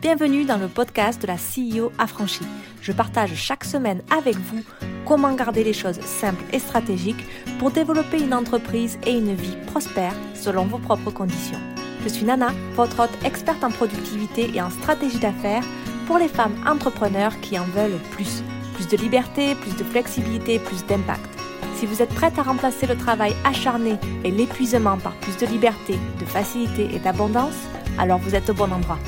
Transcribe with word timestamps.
Bienvenue 0.00 0.46
dans 0.46 0.56
le 0.56 0.68
podcast 0.68 1.20
de 1.20 1.26
la 1.26 1.34
CEO 1.34 1.92
affranchie. 1.98 2.46
Je 2.80 2.90
partage 2.90 3.34
chaque 3.34 3.64
semaine 3.64 4.00
avec 4.10 4.34
vous 4.34 4.64
comment 5.04 5.34
garder 5.34 5.62
les 5.62 5.74
choses 5.74 6.00
simples 6.00 6.42
et 6.54 6.58
stratégiques 6.58 7.22
pour 7.58 7.70
développer 7.70 8.18
une 8.18 8.32
entreprise 8.32 8.98
et 9.06 9.12
une 9.12 9.34
vie 9.34 9.58
prospère 9.66 10.14
selon 10.34 10.64
vos 10.64 10.78
propres 10.78 11.10
conditions. 11.10 11.58
Je 12.02 12.08
suis 12.08 12.24
Nana, 12.24 12.48
votre 12.76 12.98
hôte 13.00 13.24
experte 13.26 13.62
en 13.62 13.70
productivité 13.70 14.50
et 14.54 14.62
en 14.62 14.70
stratégie 14.70 15.18
d'affaires 15.18 15.64
pour 16.06 16.16
les 16.16 16.28
femmes 16.28 16.56
entrepreneurs 16.66 17.38
qui 17.42 17.58
en 17.58 17.64
veulent 17.64 18.00
plus. 18.12 18.42
Plus 18.76 18.88
de 18.88 18.96
liberté, 18.96 19.54
plus 19.54 19.76
de 19.76 19.84
flexibilité, 19.84 20.58
plus 20.60 20.82
d'impact. 20.86 21.28
Si 21.76 21.84
vous 21.84 22.00
êtes 22.00 22.14
prête 22.14 22.38
à 22.38 22.42
remplacer 22.42 22.86
le 22.86 22.96
travail 22.96 23.34
acharné 23.44 23.98
et 24.24 24.30
l'épuisement 24.30 24.96
par 24.96 25.12
plus 25.16 25.36
de 25.36 25.44
liberté, 25.44 25.98
de 26.18 26.24
facilité 26.24 26.88
et 26.94 27.00
d'abondance, 27.00 27.68
alors 27.98 28.18
vous 28.18 28.34
êtes 28.34 28.48
au 28.48 28.54
bon 28.54 28.72
endroit. 28.72 28.98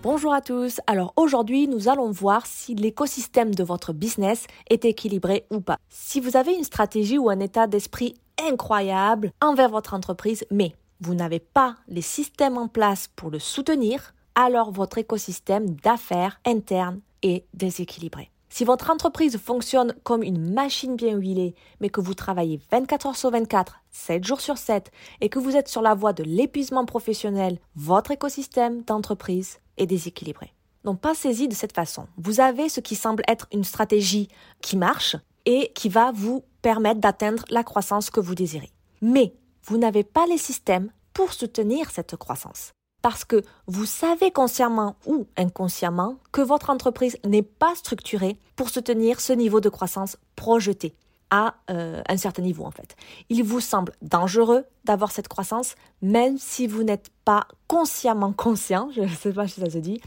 Bonjour 0.00 0.32
à 0.32 0.40
tous. 0.40 0.80
Alors 0.86 1.12
aujourd'hui, 1.16 1.66
nous 1.66 1.88
allons 1.88 2.12
voir 2.12 2.46
si 2.46 2.76
l'écosystème 2.76 3.52
de 3.52 3.64
votre 3.64 3.92
business 3.92 4.46
est 4.70 4.84
équilibré 4.84 5.44
ou 5.50 5.60
pas. 5.60 5.76
Si 5.88 6.20
vous 6.20 6.36
avez 6.36 6.54
une 6.54 6.62
stratégie 6.62 7.18
ou 7.18 7.30
un 7.30 7.40
état 7.40 7.66
d'esprit 7.66 8.14
incroyable 8.48 9.32
envers 9.42 9.70
votre 9.70 9.94
entreprise, 9.94 10.44
mais 10.52 10.72
vous 11.00 11.14
n'avez 11.14 11.40
pas 11.40 11.74
les 11.88 12.00
systèmes 12.00 12.58
en 12.58 12.68
place 12.68 13.08
pour 13.16 13.30
le 13.30 13.40
soutenir, 13.40 14.14
alors 14.36 14.70
votre 14.70 14.98
écosystème 14.98 15.70
d'affaires 15.70 16.40
interne 16.46 17.00
est 17.22 17.44
déséquilibré. 17.52 18.30
Si 18.50 18.64
votre 18.64 18.90
entreprise 18.90 19.38
fonctionne 19.38 19.94
comme 20.04 20.22
une 20.22 20.52
machine 20.52 20.96
bien 20.96 21.16
huilée, 21.16 21.54
mais 21.80 21.90
que 21.90 22.00
vous 22.00 22.14
travaillez 22.14 22.60
24 22.70 23.06
heures 23.06 23.16
sur 23.16 23.30
24, 23.30 23.80
7 23.90 24.24
jours 24.24 24.40
sur 24.40 24.58
7, 24.58 24.90
et 25.20 25.28
que 25.28 25.38
vous 25.38 25.56
êtes 25.56 25.68
sur 25.68 25.82
la 25.82 25.94
voie 25.94 26.12
de 26.12 26.24
l'épuisement 26.24 26.86
professionnel, 26.86 27.58
votre 27.76 28.10
écosystème 28.10 28.82
d'entreprise 28.82 29.58
est 29.76 29.86
déséquilibré. 29.86 30.52
Donc 30.84 31.00
pensez-y 31.00 31.48
de 31.48 31.54
cette 31.54 31.74
façon. 31.74 32.06
Vous 32.16 32.40
avez 32.40 32.68
ce 32.68 32.80
qui 32.80 32.94
semble 32.94 33.22
être 33.28 33.46
une 33.52 33.64
stratégie 33.64 34.28
qui 34.62 34.76
marche 34.76 35.16
et 35.44 35.72
qui 35.74 35.88
va 35.88 36.12
vous 36.12 36.44
permettre 36.62 37.00
d'atteindre 37.00 37.44
la 37.50 37.64
croissance 37.64 38.10
que 38.10 38.20
vous 38.20 38.34
désirez. 38.34 38.70
Mais 39.02 39.34
vous 39.64 39.78
n'avez 39.78 40.04
pas 40.04 40.26
les 40.26 40.38
systèmes 40.38 40.90
pour 41.12 41.32
soutenir 41.32 41.90
cette 41.90 42.16
croissance. 42.16 42.72
Parce 43.08 43.24
que 43.24 43.42
vous 43.66 43.86
savez 43.86 44.30
consciemment 44.32 44.96
ou 45.06 45.26
inconsciemment 45.38 46.18
que 46.30 46.42
votre 46.42 46.68
entreprise 46.68 47.16
n'est 47.24 47.42
pas 47.42 47.74
structurée 47.74 48.38
pour 48.54 48.68
soutenir 48.68 49.22
ce 49.22 49.32
niveau 49.32 49.62
de 49.62 49.70
croissance 49.70 50.18
projeté 50.36 50.94
à 51.30 51.54
euh, 51.70 52.02
un 52.06 52.16
certain 52.18 52.42
niveau 52.42 52.66
en 52.66 52.70
fait. 52.70 52.96
Il 53.30 53.44
vous 53.44 53.60
semble 53.60 53.94
dangereux 54.02 54.66
d'avoir 54.84 55.10
cette 55.10 55.26
croissance, 55.26 55.74
même 56.02 56.36
si 56.36 56.66
vous 56.66 56.82
n'êtes 56.82 57.08
pas 57.24 57.48
consciemment 57.66 58.34
conscient, 58.34 58.90
je 58.94 59.00
ne 59.00 59.08
sais 59.08 59.32
pas 59.32 59.48
si 59.48 59.62
ça 59.62 59.70
se 59.70 59.78
dit, 59.78 60.02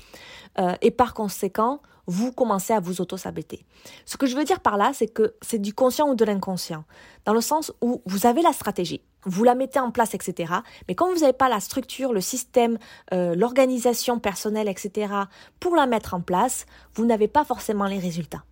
euh, 0.59 0.75
et 0.83 0.91
par 0.91 1.16
conséquent, 1.16 1.81
vous 2.05 2.31
commencez 2.31 2.72
à 2.72 2.79
vous 2.79 3.02
auto-saboter. 3.02 3.66
Ce 4.05 4.16
que 4.16 4.27
je 4.27 4.38
veux 4.38 4.44
dire 4.44 4.59
par 4.59 4.77
là, 4.77 4.91
c'est 4.94 5.07
que 5.07 5.33
c'est 5.41 5.59
du 5.59 5.73
conscient 5.73 6.07
ou 6.07 6.13
de 6.13 6.23
l'inconscient, 6.23 6.83
dans 7.25 7.33
le 7.33 7.41
sens 7.41 7.73
où 7.81 8.03
vous 8.05 8.27
avez 8.27 8.44
la 8.44 8.53
stratégie, 8.53 9.02
vous 9.25 9.44
la 9.44 9.55
mettez 9.55 9.80
en 9.80 9.91
place, 9.91 10.14
etc. 10.14 10.53
Mais 10.88 10.95
comme 10.95 11.14
vous 11.14 11.22
n'avez 11.22 11.33
pas 11.33 11.50
la 11.50 11.59
structure, 11.59 12.14
le 12.14 12.22
système, 12.22 12.77
euh, 13.14 13.36
l'organisation 13.36 14.19
personnelle, 14.19 14.67
etc., 14.67 15.13
pour 15.59 15.75
la 15.75 15.86
mettre 15.86 16.13
en 16.13 16.22
place, 16.22 16.66
vous 16.95 17.05
n'avez 17.05 17.28
pas 17.28 17.44
forcément 17.44 17.86
les 17.86 18.00
résultats 18.00 18.44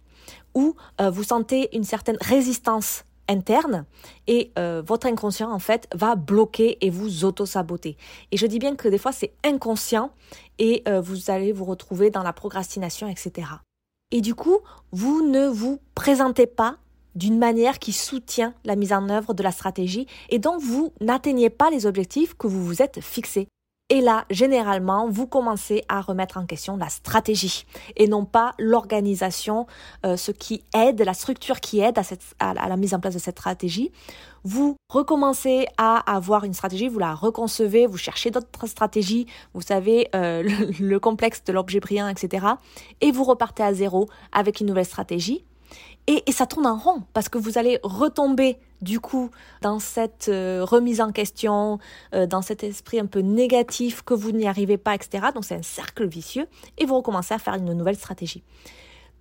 ou 0.54 0.76
euh, 1.02 1.10
vous 1.10 1.24
sentez 1.24 1.76
une 1.76 1.84
certaine 1.84 2.18
résistance 2.22 3.04
interne 3.28 3.86
et 4.28 4.52
euh, 4.58 4.82
votre 4.86 5.08
inconscient 5.08 5.52
en 5.52 5.60
fait 5.60 5.88
va 5.94 6.16
bloquer 6.16 6.78
et 6.82 6.90
vous 6.90 7.26
auto-saboter. 7.26 7.96
Et 8.32 8.38
je 8.38 8.46
dis 8.48 8.60
bien 8.60 8.76
que 8.76 8.88
des 8.88 8.98
fois 8.98 9.12
c'est 9.12 9.34
inconscient 9.46 10.12
et 10.58 10.84
euh, 10.88 11.00
vous 11.00 11.30
allez 11.30 11.52
vous 11.52 11.66
retrouver 11.66 12.10
dans 12.10 12.24
la 12.24 12.34
procrastination, 12.34 13.08
etc. 13.08 13.48
Et 14.12 14.22
du 14.22 14.34
coup, 14.34 14.58
vous 14.92 15.22
ne 15.22 15.48
vous 15.48 15.80
présentez 15.94 16.48
pas 16.48 16.78
d'une 17.20 17.38
manière 17.38 17.80
qui 17.80 17.92
soutient 17.92 18.54
la 18.64 18.78
mise 18.78 18.94
en 18.94 19.10
œuvre 19.10 19.34
de 19.34 19.44
la 19.44 19.52
stratégie 19.52 20.08
et 20.30 20.40
donc 20.40 20.62
vous 20.62 20.94
n'atteignez 21.02 21.50
pas 21.50 21.70
les 21.70 21.86
objectifs 21.86 22.34
que 22.34 22.48
vous 22.48 22.64
vous 22.64 22.82
êtes 22.82 23.02
fixés. 23.02 23.48
Et 23.92 24.02
là, 24.02 24.26
généralement, 24.30 25.10
vous 25.10 25.26
commencez 25.26 25.84
à 25.90 26.00
remettre 26.00 26.38
en 26.38 26.46
question 26.46 26.78
la 26.78 26.90
stratégie 26.90 27.66
et 27.98 28.08
non 28.08 28.24
pas 28.24 28.52
l'organisation, 28.60 29.66
euh, 30.06 30.16
ce 30.16 30.32
qui 30.32 30.64
aide, 30.76 31.02
la 31.02 31.16
structure 31.16 31.60
qui 31.60 31.80
aide 31.80 32.00
à, 32.40 32.54
la 32.54 32.78
mise 32.78 32.94
en 32.94 33.00
place 33.00 33.16
de 33.16 33.20
cette 33.20 33.40
stratégie. 33.40 33.92
Vous 34.44 34.76
recommencez 34.90 35.66
à 35.78 35.98
avoir 36.14 36.44
une 36.44 36.54
stratégie, 36.54 36.88
vous 36.88 37.00
la 37.00 37.16
reconcevez, 37.16 37.88
vous 37.88 37.98
cherchez 37.98 38.30
d'autres 38.30 38.68
stratégies, 38.68 39.26
vous 39.56 39.62
savez, 39.62 40.08
euh, 40.16 40.48
le, 40.80 41.00
complexe 41.00 41.44
de 41.44 41.52
l'objet 41.52 41.80
brillant, 41.80 42.08
etc. 42.08 42.46
Et 43.02 43.12
vous 43.12 43.24
repartez 43.24 43.64
à 43.64 43.74
zéro 43.74 44.08
avec 44.32 44.60
une 44.60 44.68
nouvelle 44.68 44.86
stratégie. 44.86 45.44
Et, 46.12 46.24
ça 46.32 46.48
tourne 46.48 46.66
en 46.66 46.76
rond 46.76 47.04
parce 47.14 47.30
que 47.30 47.38
vous 47.38 47.60
allez 47.60 47.80
retomber 47.84 48.58
du 48.82 49.00
coup 49.00 49.30
dans 49.62 49.78
cette 49.78 50.28
euh, 50.28 50.66
remise 50.66 51.02
en 51.02 51.12
question, 51.12 51.78
euh, 52.16 52.26
dans 52.26 52.42
cet 52.42 52.64
esprit 52.64 53.00
un 53.00 53.06
peu 53.06 53.20
négatif 53.20 54.02
que 54.02 54.16
vous 54.16 54.32
n'y 54.32 54.48
arrivez 54.48 54.80
pas, 54.80 54.96
etc. 54.96 55.28
Donc 55.36 55.46
c'est 55.46 55.54
un 55.54 55.62
cercle 55.62 56.08
vicieux 56.08 56.48
et 56.80 56.88
vous 56.88 56.96
recommencez 56.96 57.36
à 57.36 57.38
faire 57.38 57.54
une 57.54 57.74
nouvelle 57.74 57.96
stratégie. 57.96 58.42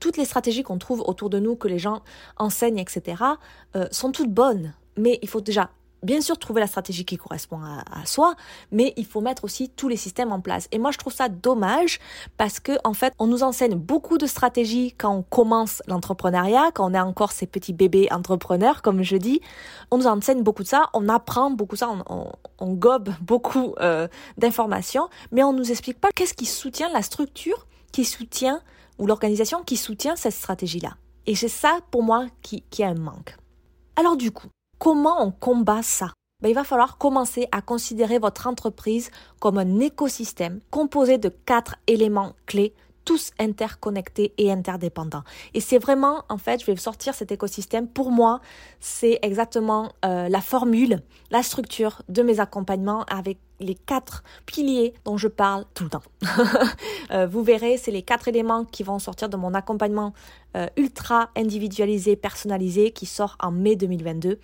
Toutes 0.00 0.16
les 0.16 0.24
stratégies 0.24 0.62
qu'on 0.62 0.78
trouve 0.78 1.02
autour 1.02 1.28
de 1.28 1.38
nous, 1.38 1.56
que 1.56 1.68
les 1.68 1.78
gens 1.78 2.00
enseignent, 2.38 2.78
etc., 2.78 3.22
euh, 3.76 3.86
sont 3.90 4.10
toutes 4.10 4.32
bonnes. 4.32 4.72
Mais 4.96 5.18
il 5.20 5.28
faut 5.28 5.42
déjà 5.42 5.68
bien 6.02 6.20
sûr 6.20 6.38
trouver 6.38 6.60
la 6.60 6.66
stratégie 6.66 7.04
qui 7.04 7.16
correspond 7.16 7.60
à, 7.62 8.06
soi, 8.06 8.34
mais 8.72 8.92
il 8.96 9.06
faut 9.06 9.20
mettre 9.20 9.44
aussi 9.44 9.68
tous 9.68 9.88
les 9.88 9.96
systèmes 9.96 10.32
en 10.32 10.40
place. 10.40 10.68
Et 10.72 10.78
moi, 10.78 10.90
je 10.90 10.98
trouve 10.98 11.12
ça 11.12 11.28
dommage 11.28 11.98
parce 12.36 12.60
que, 12.60 12.72
en 12.84 12.94
fait, 12.94 13.12
on 13.18 13.26
nous 13.26 13.42
enseigne 13.42 13.74
beaucoup 13.74 14.18
de 14.18 14.26
stratégies 14.26 14.94
quand 14.96 15.14
on 15.14 15.22
commence 15.22 15.82
l'entrepreneuriat, 15.86 16.70
quand 16.72 16.90
on 16.90 16.94
est 16.94 17.00
encore 17.00 17.32
ces 17.32 17.46
petits 17.46 17.72
bébés 17.72 18.08
entrepreneurs, 18.10 18.82
comme 18.82 19.02
je 19.02 19.16
dis. 19.16 19.40
On 19.90 19.98
nous 19.98 20.06
enseigne 20.06 20.42
beaucoup 20.42 20.62
de 20.62 20.68
ça, 20.68 20.90
on 20.94 21.08
apprend 21.08 21.50
beaucoup 21.50 21.74
de 21.74 21.80
ça, 21.80 21.90
on, 22.08 22.72
gobe 22.72 23.10
beaucoup 23.20 23.74
euh, 23.80 24.08
d'informations, 24.36 25.08
mais 25.32 25.42
on 25.42 25.52
nous 25.52 25.70
explique 25.70 26.00
pas 26.00 26.10
qu'est-ce 26.14 26.34
qui 26.34 26.46
soutient 26.46 26.88
la 26.92 27.02
structure 27.02 27.66
qui 27.92 28.04
soutient 28.04 28.60
ou 28.98 29.06
l'organisation 29.06 29.62
qui 29.62 29.76
soutient 29.76 30.16
cette 30.16 30.34
stratégie-là. 30.34 30.96
Et 31.26 31.34
c'est 31.34 31.48
ça, 31.48 31.78
pour 31.90 32.02
moi, 32.02 32.26
qui, 32.42 32.62
qui 32.70 32.82
a 32.82 32.88
un 32.88 32.94
manque. 32.94 33.36
Alors 33.96 34.16
du 34.16 34.30
coup, 34.30 34.48
Comment 34.78 35.24
on 35.24 35.32
combat 35.32 35.82
ça? 35.82 36.12
Ben, 36.40 36.50
il 36.50 36.54
va 36.54 36.62
falloir 36.62 36.98
commencer 36.98 37.48
à 37.50 37.60
considérer 37.62 38.20
votre 38.20 38.46
entreprise 38.46 39.10
comme 39.40 39.58
un 39.58 39.80
écosystème 39.80 40.60
composé 40.70 41.18
de 41.18 41.30
quatre 41.30 41.74
éléments 41.88 42.34
clés 42.46 42.74
tous 43.08 43.30
interconnectés 43.38 44.34
et 44.36 44.52
interdépendants. 44.52 45.22
Et 45.54 45.60
c'est 45.60 45.78
vraiment, 45.78 46.24
en 46.28 46.36
fait, 46.36 46.60
je 46.60 46.66
vais 46.66 46.76
sortir 46.76 47.14
cet 47.14 47.32
écosystème. 47.32 47.88
Pour 47.88 48.10
moi, 48.10 48.42
c'est 48.80 49.18
exactement 49.22 49.92
euh, 50.04 50.28
la 50.28 50.42
formule, 50.42 51.00
la 51.30 51.42
structure 51.42 52.02
de 52.10 52.22
mes 52.22 52.38
accompagnements 52.38 53.04
avec 53.04 53.38
les 53.60 53.76
quatre 53.76 54.24
piliers 54.44 54.92
dont 55.06 55.16
je 55.16 55.26
parle 55.26 55.64
tout 55.72 55.84
le 55.84 55.90
temps. 55.90 56.02
Euh, 57.10 57.26
vous 57.26 57.42
verrez, 57.42 57.78
c'est 57.78 57.90
les 57.90 58.02
quatre 58.02 58.28
éléments 58.28 58.66
qui 58.66 58.82
vont 58.82 58.98
sortir 58.98 59.30
de 59.30 59.38
mon 59.38 59.54
accompagnement 59.54 60.12
euh, 60.56 60.66
ultra 60.76 61.30
individualisé, 61.36 62.16
personnalisé, 62.16 62.90
qui 62.90 63.06
sort 63.06 63.38
en 63.40 63.50
mai 63.50 63.76
2022. 63.76 64.38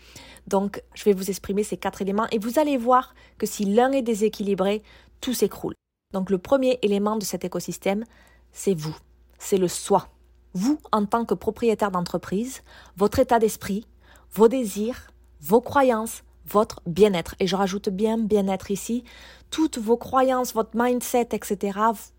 Donc, 0.47 0.83
je 0.95 1.05
vais 1.05 1.13
vous 1.13 1.29
exprimer 1.29 1.63
ces 1.63 1.77
quatre 1.77 2.01
éléments 2.01 2.27
et 2.33 2.39
vous 2.39 2.59
allez 2.59 2.79
voir 2.79 3.15
que 3.37 3.45
si 3.45 3.67
l'un 3.67 3.93
est 3.93 4.01
déséquilibré, 4.01 4.83
tout 5.21 5.35
s'écroule. 5.35 5.75
Donc, 6.15 6.31
le 6.31 6.39
premier 6.39 6.79
élément 6.81 7.17
de 7.17 7.25
cet 7.25 7.45
écosystème, 7.45 8.05
c'est 8.55 8.73
vous, 8.73 8.97
c'est 9.39 9.59
le 9.59 9.69
soi. 9.69 10.09
Vous, 10.55 10.79
en 10.93 11.05
tant 11.05 11.27
que 11.27 11.35
propriétaire 11.35 11.91
d'entreprise, 11.91 12.63
votre 12.97 13.19
état 13.19 13.39
d'esprit, 13.39 13.87
vos 14.33 14.49
désirs, 14.49 15.09
vos 15.41 15.61
croyances, 15.61 16.23
votre 16.47 16.81
bien-être. 16.87 17.35
Et 17.41 17.47
je 17.47 17.57
rajoute 17.57 17.89
bien 17.89 18.19
bien-être 18.19 18.71
ici. 18.71 19.05
Toutes 19.51 19.79
vos 19.79 19.97
croyances, 19.97 20.55
votre 20.55 20.71
mindset, 20.75 21.29
etc. 21.33 21.79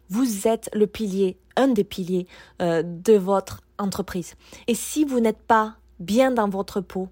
Vous 0.09 0.47
êtes 0.47 0.69
le 0.73 0.87
pilier, 0.87 1.39
un 1.55 1.69
des 1.69 1.83
piliers 1.83 2.27
euh, 2.61 2.83
de 2.83 3.13
votre 3.13 3.61
entreprise. 3.77 4.35
Et 4.67 4.75
si 4.75 5.05
vous 5.05 5.19
n'êtes 5.19 5.41
pas 5.41 5.75
bien 5.99 6.31
dans 6.31 6.49
votre 6.49 6.81
peau, 6.81 7.07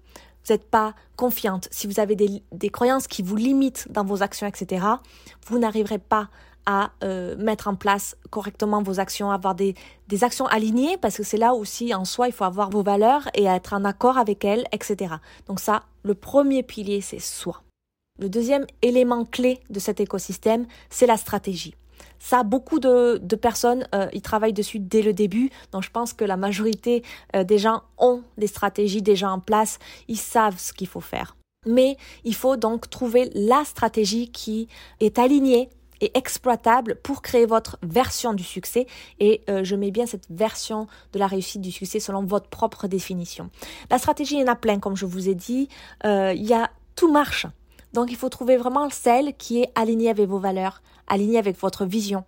vous 0.46 0.52
n'êtes 0.52 0.68
pas 0.68 0.94
confiante, 1.16 1.68
si 1.70 1.86
vous 1.86 2.00
avez 2.00 2.16
des, 2.16 2.42
des 2.52 2.68
croyances 2.68 3.06
qui 3.06 3.22
vous 3.22 3.36
limitent 3.36 3.86
dans 3.90 4.04
vos 4.04 4.22
actions, 4.22 4.46
etc., 4.46 4.84
vous 5.46 5.58
n'arriverez 5.58 5.98
pas 5.98 6.28
à 6.66 6.92
euh, 7.02 7.36
mettre 7.36 7.68
en 7.68 7.74
place 7.74 8.16
correctement 8.30 8.82
vos 8.82 9.00
actions, 9.00 9.30
avoir 9.30 9.54
des, 9.54 9.74
des 10.08 10.24
actions 10.24 10.46
alignées, 10.46 10.96
parce 10.96 11.16
que 11.16 11.22
c'est 11.22 11.36
là 11.36 11.54
aussi 11.54 11.94
en 11.94 12.04
soi, 12.04 12.28
il 12.28 12.32
faut 12.32 12.44
avoir 12.44 12.70
vos 12.70 12.82
valeurs 12.82 13.28
et 13.34 13.44
être 13.44 13.72
en 13.72 13.84
accord 13.84 14.18
avec 14.18 14.44
elles, 14.44 14.64
etc. 14.72 15.14
Donc 15.46 15.60
ça, 15.60 15.82
le 16.02 16.14
premier 16.14 16.62
pilier, 16.62 17.00
c'est 17.00 17.20
soi. 17.20 17.62
Le 18.20 18.28
deuxième 18.28 18.66
élément 18.82 19.24
clé 19.24 19.60
de 19.70 19.80
cet 19.80 20.00
écosystème, 20.00 20.66
c'est 20.88 21.06
la 21.06 21.16
stratégie. 21.16 21.74
Ça, 22.18 22.42
beaucoup 22.42 22.78
de, 22.78 23.18
de 23.20 23.36
personnes 23.36 23.86
euh, 23.94 24.08
y 24.12 24.22
travaillent 24.22 24.52
dessus 24.52 24.78
dès 24.78 25.02
le 25.02 25.12
début. 25.12 25.50
Donc, 25.72 25.82
je 25.82 25.90
pense 25.90 26.12
que 26.12 26.24
la 26.24 26.36
majorité 26.36 27.02
euh, 27.34 27.44
des 27.44 27.58
gens 27.58 27.82
ont 27.98 28.22
des 28.38 28.46
stratégies 28.46 29.02
déjà 29.02 29.30
en 29.30 29.40
place. 29.40 29.78
Ils 30.08 30.18
savent 30.18 30.58
ce 30.58 30.72
qu'il 30.72 30.86
faut 30.86 31.00
faire. 31.00 31.36
Mais 31.66 31.96
il 32.24 32.34
faut 32.34 32.56
donc 32.56 32.88
trouver 32.88 33.30
la 33.34 33.64
stratégie 33.64 34.30
qui 34.30 34.68
est 35.00 35.18
alignée 35.18 35.70
exploitable 36.14 36.96
pour 37.02 37.22
créer 37.22 37.46
votre 37.46 37.78
version 37.82 38.34
du 38.34 38.44
succès. 38.44 38.86
Et 39.20 39.42
euh, 39.48 39.64
je 39.64 39.76
mets 39.76 39.90
bien 39.90 40.06
cette 40.06 40.26
version 40.30 40.86
de 41.12 41.18
la 41.18 41.26
réussite 41.26 41.60
du 41.60 41.70
succès 41.70 42.00
selon 42.00 42.24
votre 42.24 42.48
propre 42.48 42.86
définition. 42.88 43.50
La 43.90 43.98
stratégie, 43.98 44.36
il 44.36 44.40
y 44.40 44.44
en 44.44 44.52
a 44.52 44.56
plein, 44.56 44.78
comme 44.78 44.96
je 44.96 45.06
vous 45.06 45.28
ai 45.28 45.34
dit. 45.34 45.68
Euh, 46.04 46.32
il 46.34 46.44
y 46.44 46.54
a 46.54 46.70
tout 46.96 47.10
marche. 47.10 47.46
Donc 47.94 48.10
il 48.10 48.16
faut 48.16 48.28
trouver 48.28 48.56
vraiment 48.56 48.90
celle 48.90 49.34
qui 49.34 49.62
est 49.62 49.70
alignée 49.76 50.10
avec 50.10 50.28
vos 50.28 50.40
valeurs, 50.40 50.82
alignée 51.08 51.38
avec 51.38 51.58
votre 51.58 51.84
vision. 51.84 52.24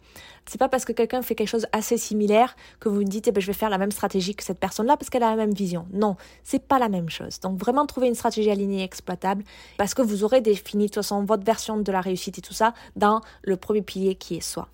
C'est 0.49 0.59
pas 0.59 0.69
parce 0.69 0.85
que 0.85 0.93
quelqu'un 0.93 1.23
fait 1.23 1.35
quelque 1.35 1.49
chose 1.49 1.67
assez 1.73 1.99
similaire 1.99 2.57
que 2.79 2.89
vous 2.89 2.97
vous 2.97 3.05
dites 3.05 3.29
eh 3.29 3.33
ben, 3.33 3.41
je 3.41 3.47
vais 3.47 3.53
faire 3.53 3.71
la 3.71 3.79
même 3.79 3.91
stratégie 3.91 4.35
que 4.35 4.45
cette 4.45 4.61
personne-là 4.61 4.97
parce 4.97 5.11
qu'elle 5.11 5.23
a 5.23 5.31
la 5.31 5.37
même 5.37 5.53
vision. 5.53 5.87
Non, 5.93 6.17
c'est 6.45 6.63
pas 6.63 6.79
la 6.79 6.89
même 6.89 7.11
chose. 7.11 7.41
Donc 7.41 7.59
vraiment 7.59 7.87
trouver 7.87 8.09
une 8.09 8.15
stratégie 8.15 8.51
alignée 8.51 8.81
et 8.81 8.85
exploitable 8.85 9.45
parce 9.77 9.95
que 9.95 10.03
vous 10.03 10.25
aurez 10.25 10.41
défini 10.41 10.85
de 10.85 10.89
toute 10.89 10.97
façon 10.97 11.25
votre 11.25 11.45
version 11.45 11.79
de 11.79 11.93
la 11.93 12.01
réussite 12.01 12.39
et 12.39 12.43
tout 12.43 12.55
ça 12.55 12.75
dans 12.95 13.21
le 13.43 13.57
premier 13.57 13.83
pilier 13.83 14.15
qui 14.15 14.37
est 14.37 14.41
soi. 14.41 14.69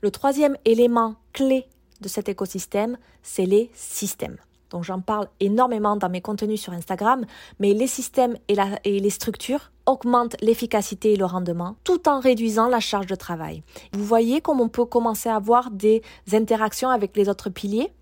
Le 0.00 0.10
troisième 0.10 0.56
élément 0.64 1.16
clé 1.32 1.66
de 2.00 2.08
cet 2.08 2.28
écosystème, 2.30 2.96
c'est 3.22 3.44
les 3.44 3.70
systèmes 3.74 4.38
donc 4.70 4.84
j'en 4.84 5.00
parle 5.00 5.28
énormément 5.40 5.96
dans 5.96 6.08
mes 6.08 6.20
contenus 6.20 6.60
sur 6.60 6.72
Instagram, 6.72 7.24
mais 7.58 7.74
les 7.74 7.86
systèmes 7.86 8.36
et, 8.48 8.56
les 8.84 9.10
structures 9.10 9.70
augmentent 9.86 10.36
l'efficacité 10.40 11.12
et 11.12 11.16
le 11.16 11.24
rendement 11.24 11.76
tout 11.84 12.08
en 12.08 12.20
réduisant 12.20 12.68
la 12.68 12.80
charge 12.80 13.06
de 13.06 13.14
travail. 13.14 13.62
Vous 13.92 14.04
voyez 14.04 14.40
comment 14.40 14.64
on 14.64 14.68
peut 14.68 14.84
commencer 14.84 15.28
à 15.28 15.36
avoir 15.36 15.70
des 15.70 16.02
interactions 16.32 16.90
avec 16.90 17.16
les 17.16 17.28
autres 17.28 17.50
piliers? 17.50 17.92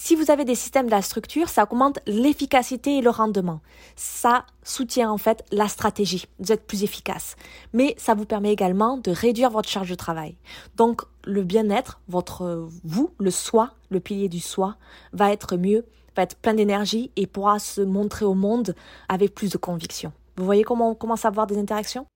Si 0.00 0.14
vous 0.14 0.30
avez 0.30 0.44
des 0.44 0.54
systèmes 0.54 0.86
de 0.86 0.92
la 0.92 1.02
structure, 1.02 1.48
ça 1.48 1.64
augmente 1.64 1.98
l'efficacité 2.06 2.98
et 2.98 3.00
le 3.00 3.10
rendement. 3.10 3.60
Ça 3.96 4.46
soutient 4.62 5.10
en 5.10 5.18
fait 5.18 5.44
la 5.50 5.66
stratégie. 5.66 6.26
Vous 6.38 6.52
êtes 6.52 6.68
plus 6.68 6.84
efficace. 6.84 7.34
Mais 7.72 7.96
ça 7.98 8.14
vous 8.14 8.24
permet 8.24 8.52
également 8.52 8.98
de 8.98 9.10
réduire 9.10 9.50
votre 9.50 9.68
charge 9.68 9.90
de 9.90 9.96
travail. 9.96 10.36
Donc, 10.76 11.02
le 11.24 11.42
bien-être, 11.42 12.00
votre 12.06 12.68
vous, 12.84 13.10
le 13.18 13.32
soi, 13.32 13.72
le 13.90 13.98
pilier 13.98 14.28
du 14.28 14.38
soi, 14.38 14.76
va 15.12 15.32
être 15.32 15.56
mieux 15.56 15.84
être 16.22 16.36
plein 16.36 16.54
d'énergie 16.54 17.10
et 17.16 17.26
pourra 17.26 17.58
se 17.58 17.80
montrer 17.80 18.24
au 18.24 18.34
monde 18.34 18.74
avec 19.08 19.34
plus 19.34 19.50
de 19.50 19.58
conviction. 19.58 20.12
Vous 20.36 20.44
voyez 20.44 20.62
comment 20.62 20.90
on 20.90 20.94
commence 20.94 21.24
à 21.24 21.28
avoir 21.28 21.46
des 21.46 21.58
interactions? 21.58 22.06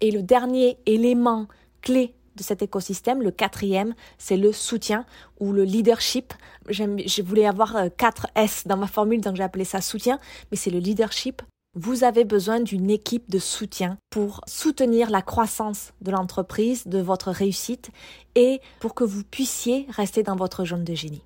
Et 0.00 0.10
le 0.10 0.22
dernier 0.22 0.78
élément 0.86 1.46
clé 1.82 2.14
de 2.36 2.42
cet 2.42 2.62
écosystème, 2.62 3.22
le 3.22 3.30
quatrième, 3.30 3.94
c'est 4.18 4.36
le 4.36 4.52
soutien 4.52 5.04
ou 5.40 5.52
le 5.52 5.64
leadership. 5.64 6.32
Je 6.68 7.22
voulais 7.22 7.46
avoir 7.46 7.76
4 7.96 8.26
euh, 8.26 8.42
S 8.42 8.66
dans 8.66 8.76
ma 8.76 8.86
formule, 8.86 9.20
donc 9.20 9.36
j'ai 9.36 9.42
appelé 9.42 9.64
ça 9.64 9.80
soutien, 9.80 10.18
mais 10.50 10.56
c'est 10.56 10.70
le 10.70 10.78
leadership. 10.78 11.42
Vous 11.76 12.02
avez 12.02 12.24
besoin 12.24 12.60
d'une 12.60 12.90
équipe 12.90 13.30
de 13.30 13.38
soutien 13.38 13.96
pour 14.10 14.40
soutenir 14.48 15.08
la 15.08 15.22
croissance 15.22 15.92
de 16.00 16.10
l'entreprise, 16.10 16.86
de 16.86 16.98
votre 16.98 17.30
réussite 17.30 17.90
et 18.34 18.60
pour 18.80 18.94
que 18.94 19.04
vous 19.04 19.22
puissiez 19.22 19.86
rester 19.90 20.24
dans 20.24 20.34
votre 20.34 20.64
zone 20.64 20.82
de 20.82 20.94
génie. 20.94 21.22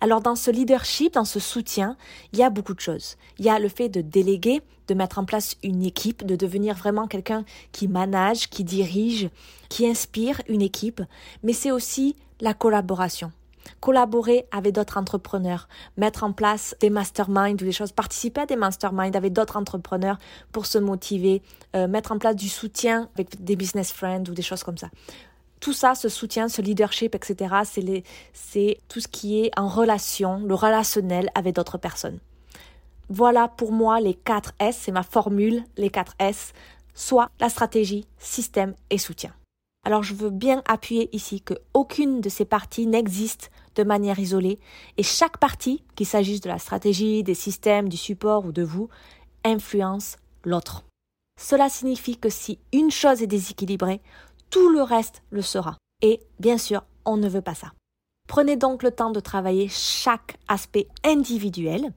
Alors 0.00 0.20
dans 0.20 0.36
ce 0.36 0.50
leadership, 0.50 1.14
dans 1.14 1.24
ce 1.24 1.40
soutien, 1.40 1.96
il 2.32 2.38
y 2.38 2.42
a 2.42 2.50
beaucoup 2.50 2.74
de 2.74 2.80
choses. 2.80 3.16
Il 3.38 3.44
y 3.44 3.48
a 3.48 3.58
le 3.58 3.68
fait 3.68 3.88
de 3.88 4.00
déléguer, 4.00 4.62
de 4.88 4.94
mettre 4.94 5.18
en 5.18 5.24
place 5.24 5.56
une 5.62 5.82
équipe, 5.82 6.24
de 6.24 6.36
devenir 6.36 6.74
vraiment 6.74 7.06
quelqu'un 7.06 7.44
qui 7.72 7.88
manage, 7.88 8.48
qui 8.48 8.64
dirige, 8.64 9.28
qui 9.68 9.86
inspire 9.86 10.40
une 10.48 10.62
équipe, 10.62 11.02
mais 11.42 11.52
c'est 11.52 11.70
aussi 11.70 12.16
la 12.40 12.54
collaboration. 12.54 13.32
Collaborer 13.80 14.46
avec 14.52 14.74
d'autres 14.74 14.96
entrepreneurs, 14.96 15.66
mettre 15.96 16.22
en 16.22 16.32
place 16.32 16.76
des 16.80 16.90
masterminds 16.90 17.54
ou 17.54 17.64
des 17.64 17.72
choses, 17.72 17.90
participer 17.90 18.42
à 18.42 18.46
des 18.46 18.54
masterminds 18.54 19.16
avec 19.16 19.32
d'autres 19.32 19.56
entrepreneurs 19.56 20.18
pour 20.52 20.66
se 20.66 20.78
motiver, 20.78 21.42
euh, 21.74 21.88
mettre 21.88 22.12
en 22.12 22.18
place 22.18 22.36
du 22.36 22.48
soutien 22.48 23.08
avec 23.14 23.42
des 23.42 23.56
business 23.56 23.90
friends 23.90 24.24
ou 24.28 24.34
des 24.34 24.42
choses 24.42 24.62
comme 24.62 24.78
ça 24.78 24.88
tout 25.66 25.72
ça, 25.72 25.96
ce 25.96 26.08
soutien, 26.08 26.48
ce 26.48 26.62
leadership, 26.62 27.16
etc., 27.16 28.04
c'est 28.32 28.78
tout 28.86 29.00
ce 29.00 29.08
qui 29.08 29.40
est 29.40 29.50
en 29.58 29.66
relation, 29.66 30.38
le 30.38 30.54
relationnel 30.54 31.28
avec 31.34 31.56
d'autres 31.56 31.76
personnes. 31.76 32.20
Voilà 33.08 33.48
pour 33.48 33.72
moi 33.72 33.98
les 33.98 34.14
4 34.14 34.52
S, 34.60 34.78
c'est 34.82 34.92
ma 34.92 35.02
formule, 35.02 35.64
les 35.76 35.90
4 35.90 36.14
S, 36.20 36.52
soit 36.94 37.30
la 37.40 37.48
stratégie, 37.48 38.06
système 38.16 38.76
et 38.90 38.98
soutien. 38.98 39.34
Alors 39.84 40.04
je 40.04 40.14
veux 40.14 40.30
bien 40.30 40.62
appuyer 40.68 41.08
ici 41.12 41.40
que 41.40 41.54
aucune 41.74 42.20
de 42.20 42.28
ces 42.28 42.44
parties 42.44 42.86
n'existe 42.86 43.50
de 43.74 43.82
manière 43.82 44.20
isolée 44.20 44.60
et 44.96 45.02
chaque 45.02 45.38
partie, 45.38 45.82
qu'il 45.96 46.06
s'agisse 46.06 46.42
de 46.42 46.48
la 46.48 46.60
stratégie, 46.60 47.24
des 47.24 47.34
systèmes, 47.34 47.88
du 47.88 47.96
support 47.96 48.46
ou 48.46 48.52
de 48.52 48.62
vous, 48.62 48.88
influence 49.44 50.16
l'autre. 50.44 50.84
Cela 51.40 51.68
signifie 51.68 52.18
que 52.18 52.30
si 52.30 52.60
une 52.72 52.92
chose 52.92 53.20
est 53.20 53.26
déséquilibrée, 53.26 54.00
tout 54.56 54.70
le 54.70 54.80
reste 54.80 55.22
le 55.28 55.42
sera. 55.42 55.76
Et 56.00 56.18
bien 56.40 56.56
sûr, 56.56 56.82
on 57.04 57.18
ne 57.18 57.28
veut 57.28 57.42
pas 57.42 57.54
ça. 57.54 57.72
Prenez 58.26 58.56
donc 58.56 58.82
le 58.82 58.90
temps 58.90 59.10
de 59.10 59.20
travailler 59.20 59.68
chaque 59.68 60.38
aspect 60.48 60.88
individuel 61.04 61.92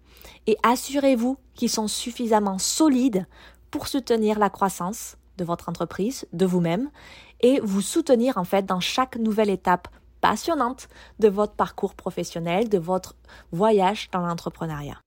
et 0.45 0.57
assurez-vous 0.63 1.38
qu'ils 1.56 1.69
sont 1.69 1.88
suffisamment 1.88 2.57
solides 2.57 3.25
pour 3.71 3.88
soutenir 3.88 4.39
la 4.39 4.50
croissance 4.50 5.15
de 5.38 5.45
votre 5.45 5.69
entreprise, 5.69 6.27
de 6.33 6.45
vous-même, 6.45 6.89
et 7.39 7.61
vous 7.61 7.79
soutenir 7.79 8.38
en 8.38 8.44
fait 8.44 8.65
dans 8.65 8.81
chaque 8.81 9.15
nouvelle 9.15 9.50
étape 9.50 9.88
passionnante 10.19 10.89
de 11.19 11.29
votre 11.29 11.53
parcours 11.53 11.95
professionnel, 11.95 12.67
de 12.67 12.77
votre 12.77 13.15
voyage 13.53 14.09
dans 14.11 14.19
l'entrepreneuriat. 14.19 15.00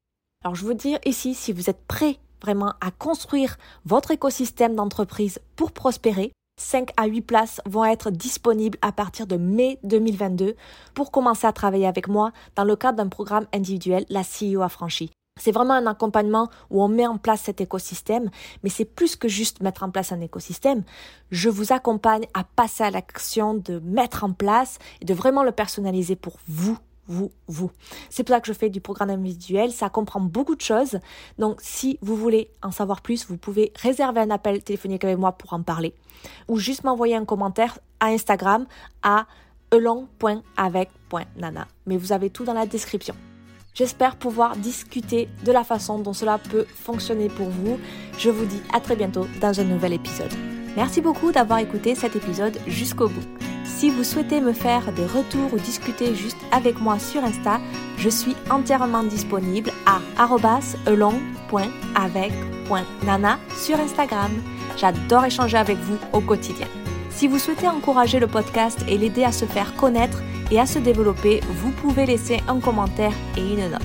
Alors 0.43 0.55
je 0.55 0.65
veux 0.65 0.75
dire 0.75 1.01
ici, 1.05 1.35
si 1.35 1.53
vous 1.53 1.69
êtes 1.69 1.87
prêt 1.87 2.19
vraiment 2.41 2.73
à 2.81 2.91
construire 2.91 3.59
votre 3.85 4.11
écosystème 4.11 4.75
d'entreprise 4.75 5.39
pour 5.55 5.73
prospérer, 5.73 6.33
5 6.57 6.91
à 6.97 7.07
8 7.07 7.21
places 7.23 7.61
vont 7.67 7.85
être 7.85 8.11
disponibles 8.11 8.79
à 8.83 8.93
partir 8.93 9.27
de 9.27 9.37
mai 9.37 9.79
2022 9.83 10.55
pour 10.95 11.11
commencer 11.11 11.47
à 11.47 11.53
travailler 11.53 11.87
avec 11.87 12.09
moi 12.09 12.33
dans 12.57 12.65
le 12.65 12.77
cadre 12.77 12.99
d'un 12.99 13.09
programme 13.09 13.47
individuel, 13.53 14.07
la 14.09 14.23
CEO 14.23 14.63
affranchie. 14.63 15.11
C'est 15.41 15.53
vraiment 15.53 15.75
un 15.75 15.87
accompagnement 15.87 16.49
où 16.71 16.83
on 16.83 16.89
met 16.89 17.07
en 17.07 17.17
place 17.17 17.43
cet 17.43 17.61
écosystème, 17.61 18.31
mais 18.63 18.69
c'est 18.69 18.85
plus 18.85 19.17
que 19.17 19.29
juste 19.29 19.63
mettre 19.63 19.83
en 19.83 19.91
place 19.91 20.13
un 20.13 20.21
écosystème. 20.21 20.83
Je 21.31 21.49
vous 21.49 21.73
accompagne 21.73 22.27
à 22.35 22.45
passer 22.45 22.85
à 22.85 22.91
l'action 22.91 23.55
de 23.55 23.79
mettre 23.81 24.25
en 24.25 24.33
place 24.33 24.79
et 25.01 25.05
de 25.07 25.15
vraiment 25.15 25.43
le 25.43 25.53
personnaliser 25.53 26.17
pour 26.17 26.37
vous 26.49 26.79
vous, 27.13 27.31
vous. 27.47 27.71
C'est 28.11 28.25
pour 28.25 28.35
ça 28.35 28.41
que 28.41 28.47
je 28.47 28.53
fais 28.53 28.71
du 28.71 28.81
programme 28.81 29.11
individuel, 29.11 29.71
ça 29.71 29.89
comprend 29.89 30.21
beaucoup 30.21 30.57
de 30.57 30.61
choses. 30.61 30.99
Donc 31.39 31.61
si 31.61 31.99
vous 32.03 32.17
voulez 32.17 32.51
en 32.63 32.71
savoir 32.71 33.03
plus, 33.03 33.27
vous 33.29 33.37
pouvez 33.37 33.73
réserver 33.81 34.21
un 34.21 34.31
appel 34.31 34.63
téléphonique 34.63 35.05
avec 35.05 35.19
moi 35.19 35.33
pour 35.33 35.53
en 35.53 35.63
parler 35.63 35.95
ou 36.49 36.59
juste 36.59 36.85
m'envoyer 36.85 37.17
un 37.17 37.25
commentaire 37.25 37.79
à 38.01 38.07
Instagram 38.07 38.67
à 39.03 39.27
elong.avec.nana. 39.73 41.67
Mais 41.87 41.97
vous 41.97 42.13
avez 42.13 42.31
tout 42.31 42.45
dans 42.45 42.55
la 42.55 42.67
description. 42.67 43.15
J'espère 43.75 44.17
pouvoir 44.17 44.57
discuter 44.57 45.29
de 45.45 45.53
la 45.53 45.65
façon 45.65 45.99
dont 45.99 46.13
cela 46.13 46.39
peut 46.39 46.67
fonctionner 46.69 47.29
pour 47.29 47.49
vous. 47.49 47.79
Je 48.19 48.29
vous 48.29 48.45
dis 48.45 48.61
à 48.73 48.81
très 48.81 48.97
bientôt 48.97 49.27
dans 49.41 49.61
un 49.61 49.65
nouvel 49.65 49.95
épisode. 49.95 50.33
Merci 50.77 51.01
beaucoup 51.01 51.33
d'avoir 51.33 51.59
écouté 51.59 51.95
cet 51.95 52.17
épisode 52.17 52.59
jusqu'au 52.67 53.09
bout. 53.09 53.52
Si 53.83 53.91
vous 53.91 54.05
souhaitez 54.05 54.41
me 54.41 54.53
faire 54.53 54.93
des 54.93 55.07
retours 55.07 55.53
ou 55.53 55.59
discuter 55.59 56.15
juste 56.15 56.39
avec 56.53 56.81
moi 56.81 57.01
sur 57.01 57.25
Insta, 57.25 57.61
je 57.99 58.09
suis 58.09 58.37
entièrement 58.49 59.03
disponible 59.03 59.73
à 59.87 59.99
elong.avec.nana 60.87 63.39
sur 63.61 63.81
Instagram. 63.81 64.31
J'adore 64.77 65.25
échanger 65.25 65.57
avec 65.57 65.79
vous 65.79 65.99
au 66.13 66.21
quotidien. 66.21 66.69
Si 67.11 67.27
vous 67.27 67.41
souhaitez 67.41 67.67
encourager 67.67 68.21
le 68.21 68.29
podcast 68.29 68.79
et 68.87 68.97
l'aider 68.97 69.25
à 69.25 69.33
se 69.33 69.47
faire 69.47 69.75
connaître 69.75 70.23
et 70.53 70.61
à 70.61 70.67
se 70.67 70.79
développer, 70.79 71.41
vous 71.51 71.73
pouvez 71.73 72.07
laisser 72.07 72.41
un 72.47 72.61
commentaire 72.61 73.15
et 73.37 73.41
une 73.41 73.69
note. 73.69 73.83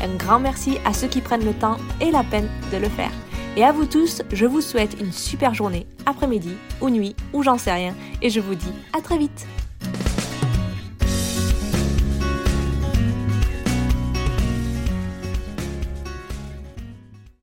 Un 0.00 0.14
grand 0.14 0.38
merci 0.38 0.78
à 0.84 0.92
ceux 0.92 1.08
qui 1.08 1.22
prennent 1.22 1.44
le 1.44 1.54
temps 1.54 1.78
et 2.00 2.12
la 2.12 2.22
peine 2.22 2.48
de 2.72 2.76
le 2.76 2.88
faire. 2.88 3.10
Et 3.56 3.64
à 3.64 3.72
vous 3.72 3.86
tous, 3.86 4.22
je 4.32 4.46
vous 4.46 4.60
souhaite 4.60 4.96
une 5.00 5.12
super 5.12 5.54
journée, 5.54 5.86
après-midi 6.06 6.56
ou 6.80 6.88
nuit 6.88 7.16
ou 7.32 7.42
j'en 7.42 7.58
sais 7.58 7.72
rien. 7.72 7.94
Et 8.22 8.30
je 8.30 8.40
vous 8.40 8.54
dis 8.54 8.72
à 8.92 9.00
très 9.00 9.18
vite. 9.18 9.46